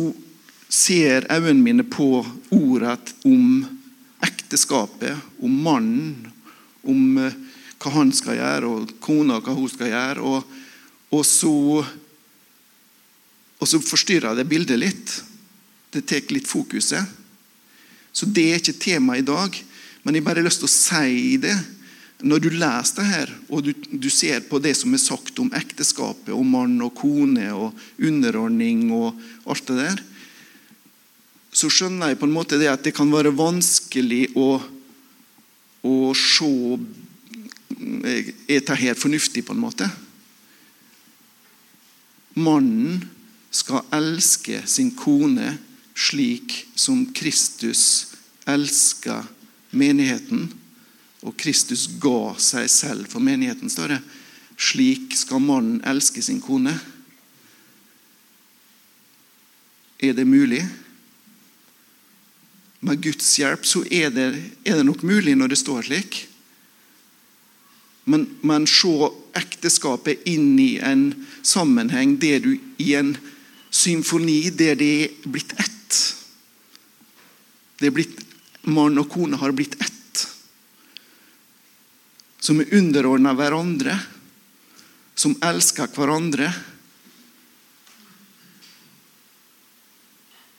ser 0.67 1.27
øynene 1.31 1.63
mine 1.63 1.85
på 1.87 2.25
ordet 2.51 3.13
om 3.25 3.63
ekteskapet, 4.25 5.15
om 5.39 5.53
mannen, 5.63 6.27
om 6.83 7.21
eh, 7.21 7.37
hva 7.77 7.93
han 7.93 8.11
skal 8.15 8.39
gjøre, 8.39 8.71
og 8.71 8.97
kona 9.03 9.39
hva 9.43 9.55
hun 9.55 9.69
skal 9.71 9.91
gjøre. 9.93 10.25
Og, 10.25 10.57
og, 11.13 11.23
så, 11.27 11.53
og 13.59 13.69
så 13.69 13.79
forstyrrer 13.83 14.35
det 14.35 14.47
bildet 14.49 14.81
litt. 14.81 15.15
Det 15.93 16.03
tar 16.09 16.33
litt 16.33 16.49
fokuset. 16.49 17.05
Så 18.17 18.25
det 18.25 18.47
er 18.49 18.61
ikke 18.61 18.79
tema 18.81 19.17
i 19.17 19.25
dag, 19.25 19.53
men 20.01 20.15
jeg 20.15 20.25
bare 20.25 20.41
har 20.41 20.47
lyst 20.47 20.63
til 20.63 20.69
å 20.69 20.73
si 20.73 21.35
det. 21.41 21.53
Når 22.25 22.41
du 22.41 22.47
leser 22.49 22.97
det 22.97 23.07
her, 23.11 23.33
og 23.53 23.67
du, 23.67 23.71
du, 23.93 24.07
ser 24.09 24.41
på 24.49 24.57
det 24.63 24.73
som 24.79 24.93
er 24.95 25.01
sagt 25.03 25.37
om 25.37 25.51
ekteskapet, 25.53 26.31
om 26.33 26.47
mann 26.49 26.79
og 26.81 26.95
kone 26.97 27.51
og 27.53 27.77
underordning 28.01 28.87
og 28.95 29.19
alt 29.45 29.69
det 29.69 29.75
der, 29.83 30.01
så 31.53 31.69
skjønner 31.73 32.11
jeg 32.11 32.19
på 32.21 32.25
en 32.25 32.33
måte 32.33 32.57
det 32.57 32.71
at 32.71 32.81
det 32.85 32.95
kan 32.97 33.11
være 33.13 33.35
vanskelig 33.37 34.31
å, 34.37 34.49
å 35.85 35.95
se 36.17 36.49
Er 37.77 38.33
dette 38.47 38.75
her 38.79 38.97
fornuftig, 38.97 39.43
på 39.45 39.53
en 39.53 39.61
måte? 39.61 39.85
Mannen 42.33 43.03
skal 43.53 43.85
elske 43.93 44.63
sin 44.69 44.89
kone 44.97 45.53
slik 45.97 46.65
som 46.75 47.13
Kristus 47.13 48.13
elska 48.45 49.23
menigheten. 49.69 50.53
Og 51.25 51.33
Kristus 51.37 51.87
ga 51.99 52.35
seg 52.39 52.69
selv 52.69 53.09
for 53.09 53.23
menigheten, 53.23 53.69
står 53.69 53.95
det. 53.95 54.01
Slik 54.57 55.15
skal 55.17 55.41
mannen 55.41 55.81
elske 55.85 56.21
sin 56.21 56.41
kone. 56.41 56.75
Er 59.97 60.13
det 60.13 60.27
mulig? 60.29 60.61
Med 62.79 63.01
Guds 63.01 63.31
hjelp 63.39 63.65
så 63.65 63.81
er 63.89 64.13
det, 64.13 64.27
er 64.63 64.77
det 64.77 64.85
nok 64.85 65.01
mulig 65.01 65.33
når 65.35 65.53
det 65.53 65.59
står 65.59 65.87
slik. 65.89 66.19
Men, 68.05 68.27
men 68.45 68.69
se 68.69 69.09
ekteskapet 69.35 70.29
inn 70.29 70.53
i 70.61 70.77
en 70.77 71.09
sammenheng 71.41 72.15
der 72.21 72.39
du 72.45 72.53
i 72.79 72.93
en 72.95 73.17
symfoni 73.73 74.45
der 74.53 74.77
det 74.79 74.93
er 75.01 75.25
blitt 75.25 75.57
ett. 75.57 75.76
Det 77.77 77.89
er 77.89 77.93
blitt, 77.93 78.23
Mann 78.67 78.99
og 78.99 79.07
kone 79.11 79.37
har 79.39 79.53
blitt 79.55 79.77
ett. 79.79 80.23
Som 82.43 82.59
er 82.61 82.73
underordna 82.75 83.33
hverandre. 83.37 83.95
Som 85.15 85.37
elsker 85.45 85.91
hverandre. 85.95 86.49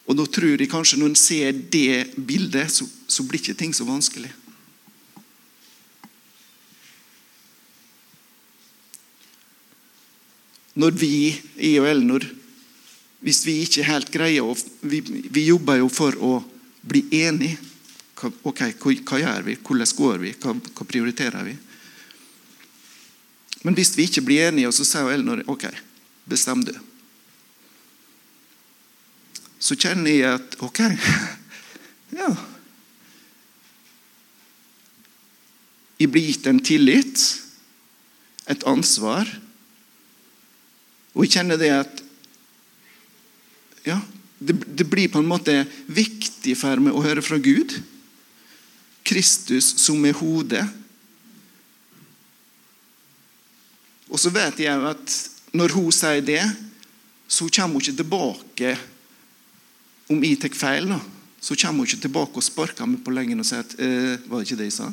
Og 0.08 0.16
da 0.16 0.24
tror 0.24 0.56
jeg 0.56 0.70
kanskje 0.72 0.98
Når 1.00 1.12
en 1.12 1.20
ser 1.20 1.52
det 1.52 2.16
bildet, 2.16 2.72
så, 2.72 2.88
så 3.06 3.24
blir 3.28 3.42
ikke 3.42 3.58
ting 3.58 3.74
så 3.76 3.84
vanskelig. 3.88 4.30
Når 10.78 10.94
vi, 10.94 11.34
jeg 11.58 11.80
og 11.82 11.88
Elinor, 11.90 12.24
hvis 13.24 13.42
vi 13.46 13.56
ikke 13.64 13.86
helt 13.86 14.10
greier 14.14 14.46
å 14.46 14.54
vi, 14.80 15.00
vi, 15.02 15.46
jobber 15.48 15.80
jo 15.80 15.88
for 15.90 16.14
å 16.22 16.36
bli 16.86 17.02
enige. 17.24 17.58
Ok, 18.18 18.62
hva, 18.78 18.92
hva 19.10 19.18
gjør 19.22 19.46
vi? 19.46 19.56
Hvordan 19.62 19.94
går 19.98 20.22
vi? 20.22 20.34
Hva, 20.38 20.54
hva, 20.54 20.86
prioriterer 20.86 21.46
vi? 21.46 21.56
Men 23.66 23.74
hvis 23.74 23.96
vi 23.98 24.06
ikke 24.06 24.22
blir 24.26 24.48
enige, 24.48 24.70
så 24.74 24.86
sier 24.86 25.10
Elinor 25.10 25.42
ok, 25.50 25.66
bestem 26.30 26.62
du. 26.66 26.72
Så 29.58 29.74
kjenner 29.74 30.14
jeg 30.14 30.38
at 30.38 30.54
ok, 30.62 30.84
ja 32.20 32.30
Jeg 35.98 36.12
blir 36.14 36.28
gitt 36.28 36.46
en 36.46 36.60
tillit, 36.62 37.22
et 38.46 38.62
ansvar. 38.70 39.26
Og 41.16 41.24
jeg 41.24 41.32
kjenner 41.34 41.58
det 41.58 41.72
at 41.74 42.02
ja, 43.86 44.00
det, 44.38 44.54
det, 44.66 44.84
blir 44.84 45.10
på 45.10 45.18
en 45.18 45.28
måte 45.28 45.54
viktig 45.86 46.54
for 46.58 46.82
meg 46.82 46.94
å 46.94 47.02
høre 47.02 47.24
fra 47.24 47.38
Gud. 47.42 47.74
Kristus 49.08 49.72
som 49.80 50.04
er 50.06 50.16
hodet. 50.18 50.64
Og 54.08 54.20
så 54.20 54.32
vet 54.32 54.60
jeg 54.62 54.88
at 54.88 55.16
når 55.56 55.74
hun 55.76 55.90
sier 55.94 56.22
det, 56.24 56.44
så 57.28 57.48
kommer 57.48 57.76
hun 57.76 57.84
ikke 57.84 58.00
tilbake 58.00 58.76
om 60.08 60.22
jeg 60.24 60.40
tar 60.40 60.54
feil. 60.56 60.88
da. 60.88 61.00
Så 61.40 61.56
kommer 61.56 61.82
hun 61.82 61.90
ikke 61.90 62.06
tilbake 62.06 62.40
og 62.40 62.46
sparker 62.46 62.88
meg 62.88 63.02
på 63.04 63.12
lengen 63.14 63.42
og 63.42 63.48
sier 63.48 63.64
at 63.64 63.76
eh, 63.78 64.16
var 64.28 64.40
det 64.40 64.48
ikke 64.48 64.60
det 64.62 64.70
jeg 64.70 64.78
sa? 64.78 64.88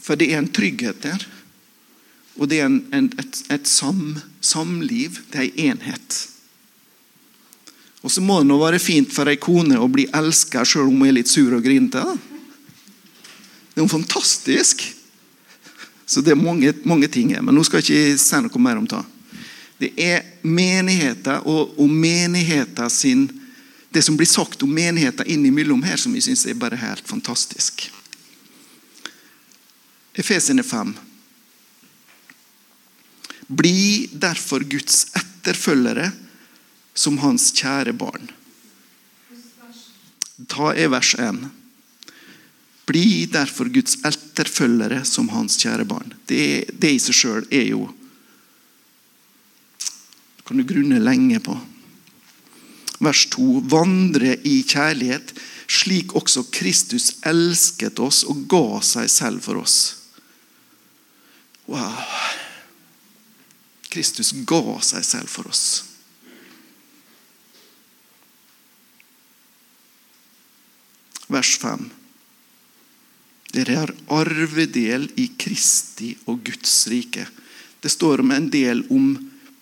For 0.00 0.18
det 0.18 0.32
er 0.32 0.40
en 0.40 0.50
trygghet 0.50 1.04
der. 1.04 1.28
Og 2.40 2.48
det 2.48 2.62
er 2.62 2.70
en, 2.70 2.80
en, 2.96 3.10
et, 3.20 3.40
et 3.52 3.68
sam, 3.68 4.16
samliv. 4.40 5.20
Det 5.28 5.42
er 5.42 5.48
ei 5.48 5.68
enhet. 5.68 6.20
Og 8.00 8.12
så 8.12 8.22
må 8.24 8.38
det 8.40 8.48
nå 8.48 8.56
være 8.62 8.80
fint 8.80 9.12
for 9.12 9.28
ei 9.28 9.36
kone 9.36 9.76
å 9.76 9.88
bli 9.92 10.06
elska 10.16 10.64
sjøl 10.64 10.88
om 10.88 11.02
hun 11.02 11.10
er 11.10 11.18
litt 11.18 11.28
sur 11.28 11.52
og 11.52 11.64
grinete. 11.66 12.00
Det 13.70 13.76
er 13.76 13.84
jo 13.84 13.92
fantastisk. 13.92 14.86
Så 16.08 16.24
det 16.24 16.32
er 16.32 16.40
mange, 16.40 16.72
mange 16.88 17.10
ting 17.12 17.34
her. 17.34 17.44
Men 17.44 17.54
nå 17.54 17.64
skal 17.68 17.84
jeg 17.84 17.90
ikke 17.90 18.22
si 18.24 18.40
noe 18.40 18.62
mer 18.64 18.80
om 18.80 18.88
det. 18.88 19.02
Det 19.80 19.90
er 20.00 20.24
menigheter 20.42 21.44
og, 21.48 21.76
og 21.80 21.92
menigheter 21.92 22.88
sin 22.92 23.28
Det 23.90 24.04
som 24.06 24.14
blir 24.14 24.28
sagt 24.30 24.62
om 24.62 24.70
menigheter 24.70 25.26
innimellom 25.26 25.80
her, 25.82 25.96
som 25.98 26.12
jeg 26.14 26.22
syns 26.22 26.44
er 26.46 26.54
bare 26.54 26.76
helt 26.78 27.08
fantastisk. 27.10 27.88
Efesene 30.14 30.62
5. 30.62 30.92
Bli 33.50 34.08
derfor 34.12 34.62
Guds 34.70 35.08
etterfølgere 35.18 36.10
som 36.94 37.18
hans 37.22 37.50
kjære 37.56 37.94
barn. 37.98 38.28
Ta 40.50 40.72
er 40.72 40.90
vers 40.92 41.14
1. 41.18 41.40
Bli 42.90 43.26
derfor 43.30 43.70
Guds 43.72 43.98
etterfølgere 44.06 45.02
som 45.06 45.28
hans 45.34 45.58
kjære 45.60 45.86
barn. 45.88 46.14
Det, 46.30 46.70
det 46.78 46.94
i 46.94 47.02
seg 47.02 47.16
sjøl 47.16 47.48
er 47.50 47.66
jo 47.72 47.88
kan 50.50 50.58
du 50.58 50.64
grunne 50.66 50.98
lenge 50.98 51.38
på. 51.46 51.52
Vers 52.98 53.20
2.: 53.30 53.44
Vandre 53.70 54.32
i 54.42 54.56
kjærlighet, 54.66 55.30
slik 55.70 56.16
også 56.18 56.42
Kristus 56.50 57.12
elsket 57.22 58.02
oss 58.02 58.24
og 58.26 58.48
ga 58.50 58.80
seg 58.82 59.06
selv 59.14 59.46
for 59.46 59.60
oss. 59.62 59.76
Wow. 61.70 62.02
Kristus 63.90 64.32
ga 64.46 64.62
seg 64.86 65.06
selv 65.06 65.30
for 65.30 65.50
oss. 65.50 65.64
Vers 71.30 71.56
5. 71.58 71.90
Dere 73.54 73.80
har 73.82 73.92
arvedel 74.14 75.08
i 75.18 75.26
Kristi 75.38 76.12
og 76.30 76.42
Guds 76.46 76.74
rike. 76.90 77.26
Det 77.80 77.90
står 77.90 78.22
om 78.22 78.32
en 78.34 78.48
del 78.50 78.84
om 78.90 79.12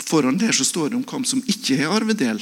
Foran 0.08 0.38
der 0.40 0.54
så 0.56 0.64
står 0.64 0.88
det 0.90 0.96
om 0.96 1.04
hvem 1.04 1.24
som 1.28 1.42
ikke 1.44 1.76
har 1.82 1.92
arvedel. 1.98 2.40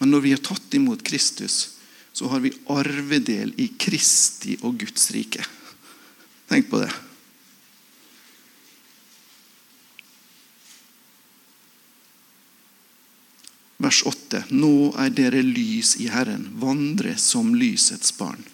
Men 0.00 0.10
når 0.10 0.24
vi 0.24 0.32
har 0.34 0.42
tatt 0.42 0.74
imot 0.74 1.04
Kristus, 1.06 1.76
så 2.12 2.26
har 2.32 2.42
vi 2.42 2.50
arvedel 2.72 3.52
i 3.60 3.68
Kristi 3.78 4.56
og 4.66 4.80
Guds 4.80 5.10
rike. 5.14 5.44
Tenk 6.50 6.66
på 6.70 6.80
det. 6.82 6.90
Vers 13.90 14.04
8. 14.06 14.44
Nå 14.54 14.92
er 15.02 15.08
dere 15.10 15.40
lys 15.42 15.96
i 15.98 16.04
Herren, 16.14 16.44
vandre 16.62 17.16
som 17.18 17.48
lysets 17.58 18.12
barn. 18.14 18.44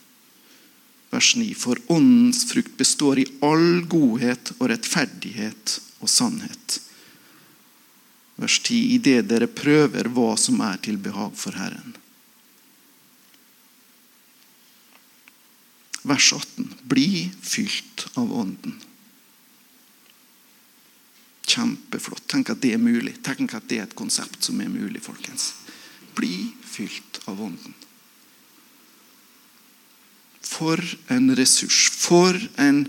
Vers 1.13 1.35
9. 1.37 1.51
For 1.61 1.77
åndens 1.93 2.47
frukt 2.49 2.79
består 2.81 3.21
i 3.21 3.27
all 3.45 3.83
godhet 3.85 4.55
og 4.57 4.71
rettferdighet 4.73 5.75
og 6.01 6.09
sannhet. 6.09 6.79
Vers 8.41 8.57
10. 8.63 8.81
I 8.95 8.97
det 8.97 9.27
dere 9.29 9.51
prøver 9.61 10.09
hva 10.17 10.31
som 10.41 10.65
er 10.65 10.81
til 10.89 10.97
behag 11.05 11.37
for 11.37 11.61
Herren. 11.61 11.93
Vers 16.01 16.33
18. 16.33 16.73
Bli 16.89 17.27
fylt 17.45 18.09
av 18.17 18.33
Ånden. 18.33 18.81
Kjempeflott. 21.47 22.27
Tenk 22.27 22.51
at 22.51 22.63
det 22.63 22.75
er 22.75 22.83
mulig. 22.83 23.17
Tenk 23.25 23.55
at 23.55 23.69
det 23.71 23.79
er 23.81 23.87
et 23.87 23.99
konsept 23.99 24.43
som 24.47 24.61
er 24.61 24.71
mulig, 24.73 25.03
folkens. 25.05 25.53
Bli 26.19 26.51
fylt 26.67 27.21
av 27.31 27.41
Ånden. 27.43 27.77
For 30.47 30.83
en 31.13 31.31
ressurs. 31.39 31.87
For 31.95 32.39
en 32.63 32.85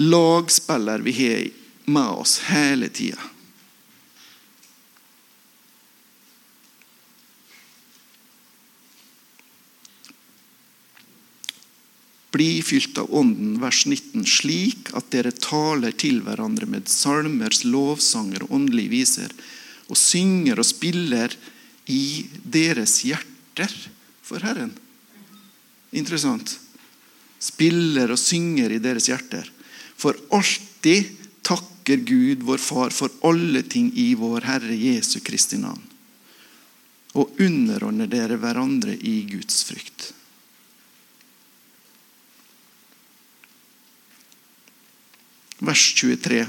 lagspiller 0.00 1.04
vi 1.04 1.14
har 1.20 1.44
med 1.84 2.24
oss 2.24 2.38
hele 2.48 2.88
tida. 2.88 3.20
Bli 12.34 12.62
fylt 12.66 12.98
av 12.98 13.12
Ånden, 13.14 13.60
vers 13.62 13.84
19, 13.86 14.24
slik 14.26 14.90
at 14.98 15.12
dere 15.14 15.30
taler 15.30 15.94
til 15.94 16.18
hverandre 16.26 16.66
med 16.66 16.90
salmer, 16.90 17.54
lovsanger 17.70 18.42
og 18.46 18.56
åndelige 18.58 18.90
viser, 18.90 19.34
og 19.86 19.98
synger 20.00 20.58
og 20.58 20.66
spiller 20.66 21.36
i 21.86 22.24
deres 22.42 23.02
hjerter 23.06 23.70
for 24.24 24.42
Herren. 24.42 24.72
Interessant. 25.94 26.56
Spiller 27.38 28.10
og 28.10 28.18
synger 28.18 28.72
i 28.72 28.80
deres 28.82 29.06
hjerter. 29.12 29.46
For 29.94 30.18
alltid 30.34 31.12
takker 31.44 32.02
Gud, 32.08 32.42
vår 32.48 32.58
Far, 32.58 32.90
for 32.90 33.12
alle 33.28 33.62
ting 33.68 33.92
i 34.00 34.14
vår 34.18 34.48
Herre 34.48 34.74
Jesu 34.74 35.20
Kristi 35.22 35.60
navn. 35.60 35.82
Og 37.14 37.38
underordner 37.38 38.10
dere 38.10 38.40
hverandre 38.42 38.96
i 38.96 39.20
Guds 39.30 39.62
frykt. 39.68 40.10
Vers 45.58 45.84
23. 45.94 46.46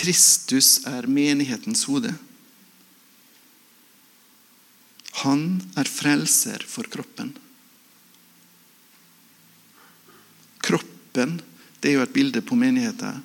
Kristus 0.00 0.78
er 0.88 1.06
menighetens 1.06 1.84
hode. 1.90 2.14
Han 5.20 5.60
er 5.76 5.90
frelser 5.90 6.64
for 6.64 6.88
kroppen. 6.88 7.34
Kroppen 10.64 11.40
det 11.80 11.90
er 11.90 11.98
jo 11.98 12.04
et 12.04 12.12
bilde 12.12 12.42
på 12.44 12.56
menigheten. 12.60 13.22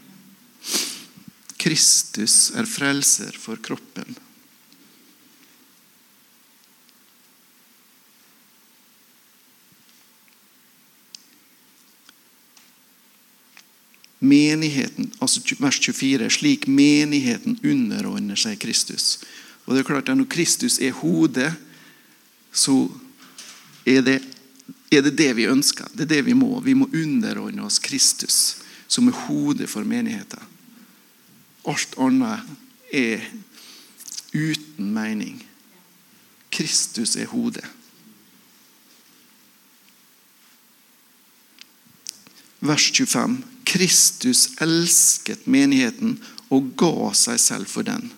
Kristus 1.59 2.51
er 2.55 2.67
frelser 2.69 3.35
for 3.39 3.59
kroppen. 3.63 4.15
Menigheten, 14.25 15.11
altså 15.21 15.41
vers 15.59 15.79
24, 15.79 16.29
slik 16.33 16.67
menigheten 16.67 17.59
underordner 17.63 18.39
seg 18.39 18.59
Kristus. 18.61 19.19
Og 19.65 19.73
det 19.73 19.83
er 19.83 19.87
klart 19.87 20.09
at 20.09 20.17
Når 20.17 20.29
Kristus 20.29 20.79
er 20.79 20.91
hodet, 20.91 21.53
så 22.53 22.89
er 23.85 24.01
det, 24.01 24.19
er 24.91 25.01
det 25.01 25.17
det 25.17 25.31
vi 25.35 25.47
ønsker. 25.49 25.87
Det 25.93 26.05
er 26.05 26.13
det 26.15 26.25
vi 26.25 26.33
må. 26.33 26.59
Vi 26.59 26.73
må 26.73 26.89
underordne 26.93 27.65
oss 27.65 27.79
Kristus, 27.79 28.57
som 28.87 29.07
er 29.07 29.25
hodet 29.27 29.69
for 29.69 29.83
menigheten. 29.83 30.39
Alt 31.65 31.97
annet 31.97 32.45
er 32.93 33.25
uten 34.33 34.93
mening. 34.93 35.41
Kristus 36.51 37.15
er 37.15 37.25
hodet. 37.25 37.65
Vers 42.65 42.91
25. 42.91 43.54
Kristus 43.65 44.49
elsket 44.61 45.47
menigheten 45.49 46.19
og 46.53 46.75
ga 46.77 47.11
seg 47.17 47.41
selv 47.41 47.69
for 47.69 47.87
den. 47.87 48.11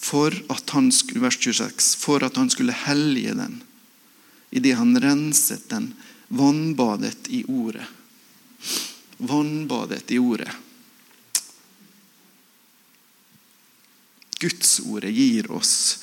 For 0.00 0.34
at 0.50 0.72
han 0.74 0.88
vers 1.22 1.36
26, 1.38 1.92
for 2.00 2.24
at 2.26 2.40
han 2.40 2.50
skulle 2.50 2.76
hellige 2.86 3.36
den 3.38 3.60
idet 4.50 4.74
han 4.80 4.96
renset 4.98 5.68
den, 5.70 5.92
vannbadet 6.28 7.28
i 7.30 7.44
ordet. 7.46 7.86
Vannbadet 9.16 10.10
i 10.10 10.18
ordet. 10.18 10.50
Gudsordet 14.40 15.12
gir 15.14 15.50
oss 15.52 16.00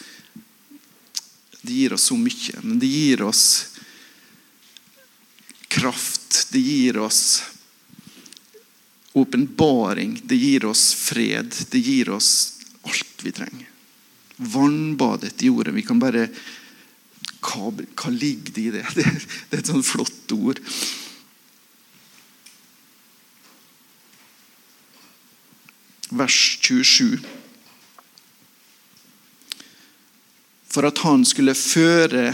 det 1.68 1.74
gir 1.74 1.94
oss 1.94 2.06
så 2.08 2.16
mye, 2.16 2.62
men 2.62 2.80
det 2.80 2.88
gir 2.88 3.22
oss 3.28 3.44
kraft. 5.80 6.48
Det 6.52 6.60
gir 6.60 6.98
oss 6.98 7.44
åpenbaring. 9.14 10.22
Det 10.24 10.36
gir 10.36 10.66
oss 10.66 10.94
fred. 10.94 11.56
Det 11.70 11.80
gir 11.80 12.10
oss 12.10 12.60
alt 12.82 13.24
vi 13.24 13.32
trenger. 13.32 13.70
Vannbadet 14.36 15.44
i 15.44 15.50
ordet. 15.50 15.74
Vi 15.74 15.82
kan 15.82 16.00
bare 16.00 16.28
Hva, 17.48 17.70
hva 17.72 18.10
ligger 18.12 18.54
det 18.54 18.62
i 18.62 18.72
det? 18.78 18.86
det? 18.96 19.10
Er 19.52 19.60
et 19.62 19.70
sånt 19.70 19.86
flott 19.86 20.32
ord. 20.34 20.60
Vers 26.10 26.40
27. 26.62 27.20
For 30.68 30.88
at 30.88 31.02
han 31.06 31.24
skulle 31.26 31.56
føre 31.58 32.32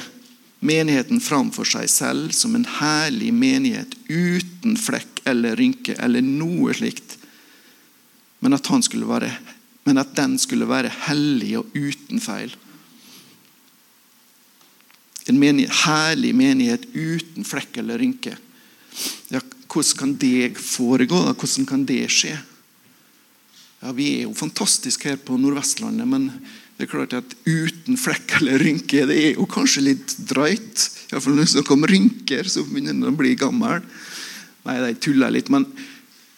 menigheten 0.63 1.19
framfor 1.23 1.67
seg 1.67 1.89
selv 1.91 2.33
som 2.35 2.55
en 2.55 2.67
herlig 2.79 3.33
menighet 3.35 3.95
uten 4.07 4.77
flekk 4.79 5.23
eller 5.29 5.57
rynke 5.59 5.95
eller 5.99 6.23
noe 6.23 6.73
slikt, 6.75 7.17
men 8.43 8.55
at, 8.55 8.67
være, 8.67 9.31
men 9.87 10.01
at 10.01 10.15
den 10.17 10.37
skulle 10.39 10.67
være 10.67 10.91
hellig 11.07 11.53
og 11.59 11.75
uten 11.75 12.19
feil. 12.23 12.55
En 15.31 15.39
menighet, 15.39 15.71
herlig 15.85 16.33
menighet 16.35 16.89
uten 16.91 17.47
flekk 17.47 17.79
eller 17.79 18.01
rynke. 18.01 18.35
Ja, 19.31 19.39
hvordan 19.71 19.99
kan 19.99 20.17
det 20.19 20.57
foregå? 20.59 21.21
Hvordan 21.31 21.67
kan 21.69 21.85
det 21.87 22.03
skje? 22.11 22.35
Ja, 23.83 23.91
Vi 23.91 24.09
er 24.17 24.21
jo 24.27 24.35
fantastiske 24.35 25.09
her 25.09 25.17
på 25.17 25.37
Nordvestlandet, 25.37 26.07
men 26.07 26.29
det 26.77 26.87
er 26.87 26.89
klart 26.89 27.13
at 27.15 27.35
uten 27.45 27.97
flekk 27.99 28.39
eller 28.39 28.61
rynke 28.63 29.05
det 29.09 29.17
er 29.27 29.35
jo 29.37 29.45
kanskje 29.49 29.85
litt 29.85 30.15
drøyt. 30.25 30.87
Iallfall 31.11 31.35
når 31.37 31.45
det 31.45 31.51
snakker 31.53 31.77
om 31.77 31.87
rynker, 31.89 32.49
så 32.49 32.63
begynner 32.65 32.95
en 32.95 33.11
å 33.11 33.17
bli 33.17 33.35
gammel. 33.37 33.83
Nei, 34.65 34.79
de 34.81 34.93
tuller 35.03 35.33
litt. 35.35 35.51
Men 35.53 35.67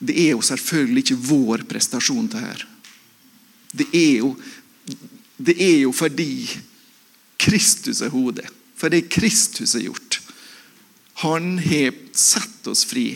det 0.03 0.17
er 0.25 0.33
jo 0.33 0.43
selvfølgelig 0.43 1.05
ikke 1.05 1.21
vår 1.29 1.63
prestasjon, 1.69 2.27
det 2.33 2.43
her. 2.43 2.65
Det 3.75 3.87
er 3.95 4.11
jo, 4.25 4.33
det 5.37 5.55
er 5.55 5.77
jo 5.85 5.95
fordi 5.95 6.29
Kristus 7.39 8.03
er 8.03 8.11
hodet. 8.11 8.49
For 8.75 8.91
det 8.91 9.07
Kristus 9.13 9.75
har 9.77 9.85
gjort. 9.85 10.19
Han 11.23 11.55
har 11.63 11.95
satt 12.11 12.67
oss 12.67 12.83
fri. 12.87 13.13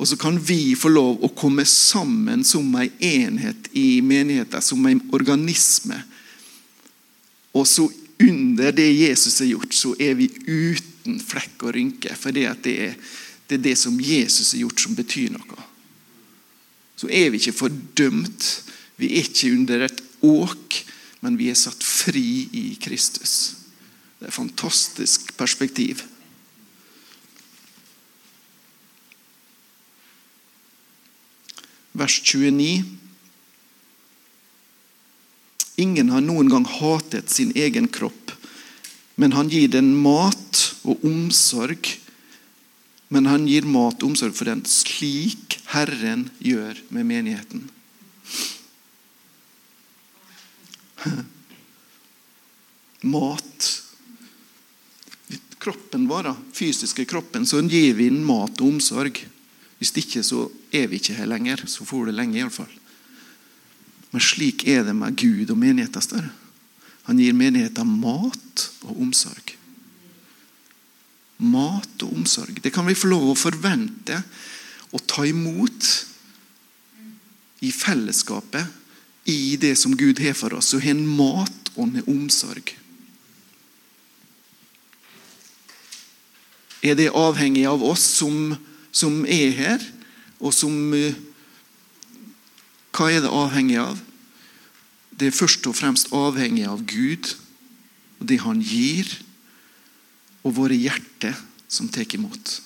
Og 0.00 0.08
så 0.08 0.16
kan 0.16 0.38
vi 0.40 0.72
få 0.78 0.88
lov 0.88 1.20
å 1.20 1.28
komme 1.36 1.66
sammen 1.68 2.40
som 2.48 2.72
en 2.72 3.02
enhet 3.04 3.68
i 3.76 4.00
menigheten, 4.00 4.64
som 4.64 4.86
en 4.88 5.02
organisme. 5.12 5.98
Og 7.52 7.66
så 7.68 7.84
under 8.20 8.72
det 8.72 8.88
Jesus 8.96 9.42
har 9.42 9.50
gjort, 9.50 9.74
så 9.76 9.92
er 10.00 10.16
vi 10.16 10.30
uten 10.46 11.20
flekk 11.20 11.66
og 11.66 11.74
rynke. 11.76 12.14
For 12.16 12.32
det, 12.32 12.46
det, 12.64 12.76
er, 12.86 12.96
det 13.48 13.58
er 13.58 13.66
det 13.68 13.76
som 13.76 14.00
Jesus 14.00 14.54
har 14.54 14.62
gjort, 14.64 14.80
som 14.80 14.96
betyr 14.96 15.34
noe. 15.36 15.66
Så 16.96 17.08
er 17.12 17.28
vi 17.28 17.40
ikke 17.40 17.58
fordømt. 17.60 18.48
Vi 19.00 19.12
er 19.12 19.28
ikke 19.28 19.52
under 19.52 19.84
et 19.84 20.00
åk, 20.24 20.80
men 21.20 21.36
vi 21.40 21.50
er 21.52 21.60
satt 21.60 21.84
fri 21.84 22.46
i 22.56 22.64
Kristus. 22.80 23.36
Det 24.16 24.28
er 24.28 24.32
et 24.32 24.40
fantastisk 24.40 25.32
perspektiv. 25.36 26.06
Vers 31.92 32.20
29. 32.22 32.84
Ingen 35.80 36.10
har 36.12 36.20
noen 36.20 36.48
gang 36.52 36.66
hatet 36.68 37.30
sin 37.32 37.52
egen 37.56 37.88
kropp, 37.88 38.32
men 39.16 39.32
han 39.32 39.48
gir 39.50 39.68
den 39.72 39.94
mat 40.02 40.74
og 40.84 41.04
omsorg. 41.06 41.88
Men 43.10 43.26
han 43.26 43.48
gir 43.48 43.66
mat 43.66 44.02
og 44.02 44.12
omsorg 44.12 44.36
for 44.38 44.46
den, 44.46 44.62
slik 44.68 45.58
Herren 45.72 46.30
gjør 46.38 46.78
med 46.94 47.06
menigheten. 47.08 47.70
Mat. 53.00 53.82
Kroppen 55.60 56.06
vår, 56.08 56.34
fysiske 56.56 57.04
kroppen, 57.08 57.46
så 57.48 57.60
gir 57.64 57.94
vi 57.98 58.08
den 58.12 58.24
mat 58.24 58.60
og 58.60 58.68
omsorg. 58.76 59.16
Hvis 59.80 59.94
ikke 59.96 60.22
så 60.26 60.44
er 60.76 60.90
vi 60.90 61.00
ikke 61.00 61.16
her 61.16 61.28
lenger. 61.30 61.64
Så 61.66 61.86
får 61.88 62.10
det 62.10 62.18
lenge, 62.18 62.38
iallfall. 62.38 62.70
Men 64.10 64.22
slik 64.22 64.66
er 64.68 64.84
det 64.84 64.94
med 64.96 65.16
Gud 65.16 65.50
og 65.50 65.58
menigheten. 65.58 66.04
Større. 66.04 66.34
Han 67.08 67.18
gir 67.18 67.34
menigheten 67.34 67.96
mat 68.02 68.66
og 68.84 69.00
omsorg. 69.00 69.54
Mat 71.40 72.04
og 72.04 72.12
omsorg. 72.12 72.60
Det 72.60 72.72
kan 72.74 72.86
vi 72.86 72.98
få 72.98 73.08
lov 73.10 73.30
å 73.32 73.38
forvente 73.38 74.20
og 74.90 75.06
ta 75.08 75.24
imot 75.24 75.88
i 77.64 77.70
fellesskapet, 77.72 78.76
i 79.28 79.56
det 79.60 79.74
som 79.78 79.92
Gud 79.96 80.20
har 80.24 80.34
for 80.34 80.56
oss. 80.56 80.72
Så 80.72 80.80
har 80.80 80.94
en 80.94 81.06
mat 81.06 81.72
og 81.76 81.86
en 81.86 82.04
omsorg. 82.08 82.72
Er 86.80 86.96
det 86.96 87.10
avhengig 87.12 87.66
av 87.68 87.82
oss 87.84 88.02
som, 88.20 88.56
som 88.92 89.24
er 89.26 89.52
her, 89.56 89.84
og 90.40 90.54
som 90.56 90.94
eh, 90.96 91.18
hva 92.96 93.10
er 93.10 93.22
det 93.24 93.30
avhengig 93.32 93.78
av? 93.80 94.00
Det 95.14 95.30
er 95.30 95.36
først 95.36 95.66
og 95.70 95.76
fremst 95.78 96.10
avhengig 96.16 96.66
av 96.68 96.82
Gud 96.88 97.34
og 98.20 98.26
det 98.28 98.40
han 98.44 98.60
gir, 98.60 99.08
og 100.44 100.56
våre 100.56 100.76
hjerter 100.76 101.36
som 101.68 101.88
tar 101.92 102.08
imot. 102.16 102.58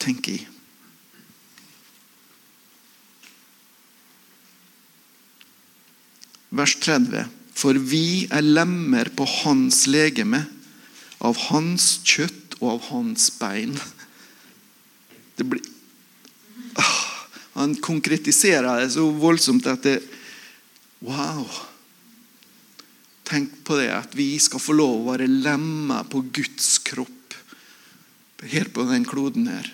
Tenk 0.00 0.30
i. 0.32 0.38
Vers 6.50 6.74
30. 6.82 7.28
For 7.54 7.76
vi 7.76 8.26
er 8.32 8.46
lemmer 8.46 9.10
på 9.14 9.26
hans 9.42 9.84
legeme, 9.90 10.46
av 11.20 11.36
hans 11.50 11.98
kjøtt 12.08 12.39
og 12.60 12.76
av 12.76 12.86
hans 12.92 13.30
bein. 13.40 13.74
Det 15.36 15.48
blir 15.48 15.64
han 17.60 17.74
konkretiserer 17.82 18.80
det 18.80 18.92
så 18.94 19.08
voldsomt 19.10 19.66
at 19.68 19.82
det 19.84 19.98
Wow! 21.00 21.46
Tenk 23.24 23.52
på 23.64 23.78
det 23.78 23.88
at 23.94 24.14
vi 24.16 24.34
skal 24.42 24.60
få 24.60 24.74
lov 24.76 24.94
å 25.00 25.12
være 25.12 25.28
lemmer 25.30 26.04
på 26.12 26.22
Guds 26.34 26.74
kropp 26.84 27.36
her 28.42 28.68
på 28.72 28.84
den 28.88 29.04
kloden 29.04 29.48
her. 29.48 29.68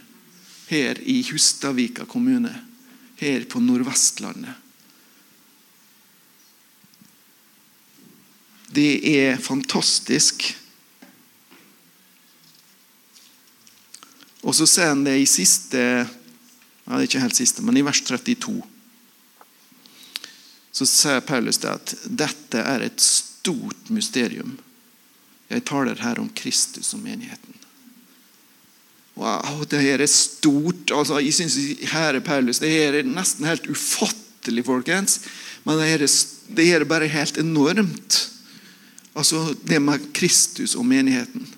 Her 0.67 0.99
i 1.03 1.21
Hustadvika 1.31 2.05
kommune. 2.11 2.53
Her 3.17 3.47
på 3.49 3.63
Nordvestlandet. 3.63 4.55
Det 8.75 8.99
er 9.09 9.39
fantastisk. 9.41 10.51
Og 14.47 14.55
så 14.55 14.67
sier 14.71 14.93
han 14.93 15.03
det 15.07 15.17
i 15.19 15.27
siste 15.29 15.83
ja, 15.83 16.95
det 16.95 17.01
er 17.01 17.09
ikke 17.09 17.25
helt 17.25 17.39
siste, 17.39 17.65
men 17.67 17.77
i 17.77 17.85
vers 17.85 18.01
32 18.07 18.61
så 20.77 20.85
sier 20.85 21.23
Paulus 21.25 21.59
det 21.63 21.71
at 21.73 21.93
dette 22.05 22.61
er 22.61 22.83
et 22.85 23.01
stort 23.01 23.89
mysterium. 23.89 24.59
Jeg 25.49 25.65
taler 25.65 25.97
her 26.03 26.21
om 26.21 26.29
Kristus 26.37 26.93
og 26.93 27.01
menigheten. 27.01 27.55
Wow, 29.17 29.63
det 29.65 29.81
her 29.81 30.03
er 30.05 30.11
stort. 30.13 30.93
altså 30.93 31.19
jeg 31.25 31.33
synes 31.33 31.57
her 31.89 32.19
er 32.19 32.21
Paulus, 32.21 32.59
Det 32.59 32.71
her 32.71 32.93
er 32.93 33.09
nesten 33.09 33.49
helt 33.49 33.67
ufattelig, 33.67 34.65
folkens. 34.65 35.21
Men 35.65 35.79
det 35.81 35.89
her 35.89 36.05
er, 36.05 36.13
det 36.57 36.67
her 36.67 36.81
er 36.81 36.85
bare 36.85 37.09
helt 37.09 37.39
enormt. 37.39 38.33
Altså 39.17 39.57
det 39.69 39.83
med 39.83 40.13
Kristus 40.13 40.75
og 40.75 40.85
menigheten. 40.87 41.49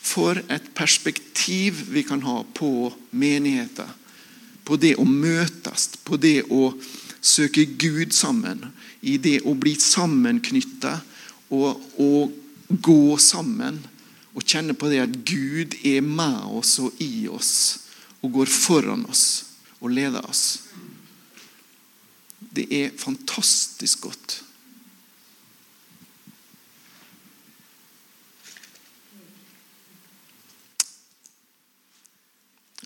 For 0.00 0.40
et 0.48 0.70
perspektiv 0.74 1.84
vi 1.92 2.02
kan 2.06 2.22
ha 2.24 2.40
på 2.56 2.92
menigheter. 3.10 3.88
På 4.64 4.76
det 4.80 4.94
å 5.00 5.04
møtes, 5.04 5.88
på 6.04 6.16
det 6.20 6.42
å 6.50 6.72
søke 7.20 7.66
Gud 7.80 8.14
sammen. 8.16 8.64
I 9.00 9.16
det 9.20 9.40
å 9.48 9.54
bli 9.58 9.74
sammenknytta 9.80 10.96
og, 11.50 11.80
og 12.00 12.80
gå 12.82 13.16
sammen. 13.20 13.80
Og 14.34 14.46
kjenne 14.46 14.76
på 14.78 14.90
det 14.92 15.02
at 15.04 15.20
Gud 15.26 15.76
er 15.84 16.04
med 16.06 16.42
oss 16.60 16.78
og 16.82 17.00
i 17.02 17.26
oss 17.28 17.54
og 18.20 18.34
går 18.36 18.50
foran 18.52 19.06
oss 19.08 19.24
og 19.80 19.94
leder 19.96 20.24
oss. 20.28 20.44
Det 22.40 22.66
er 22.72 22.94
fantastisk 22.98 24.06
godt. 24.08 24.40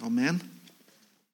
Amen. 0.02 0.53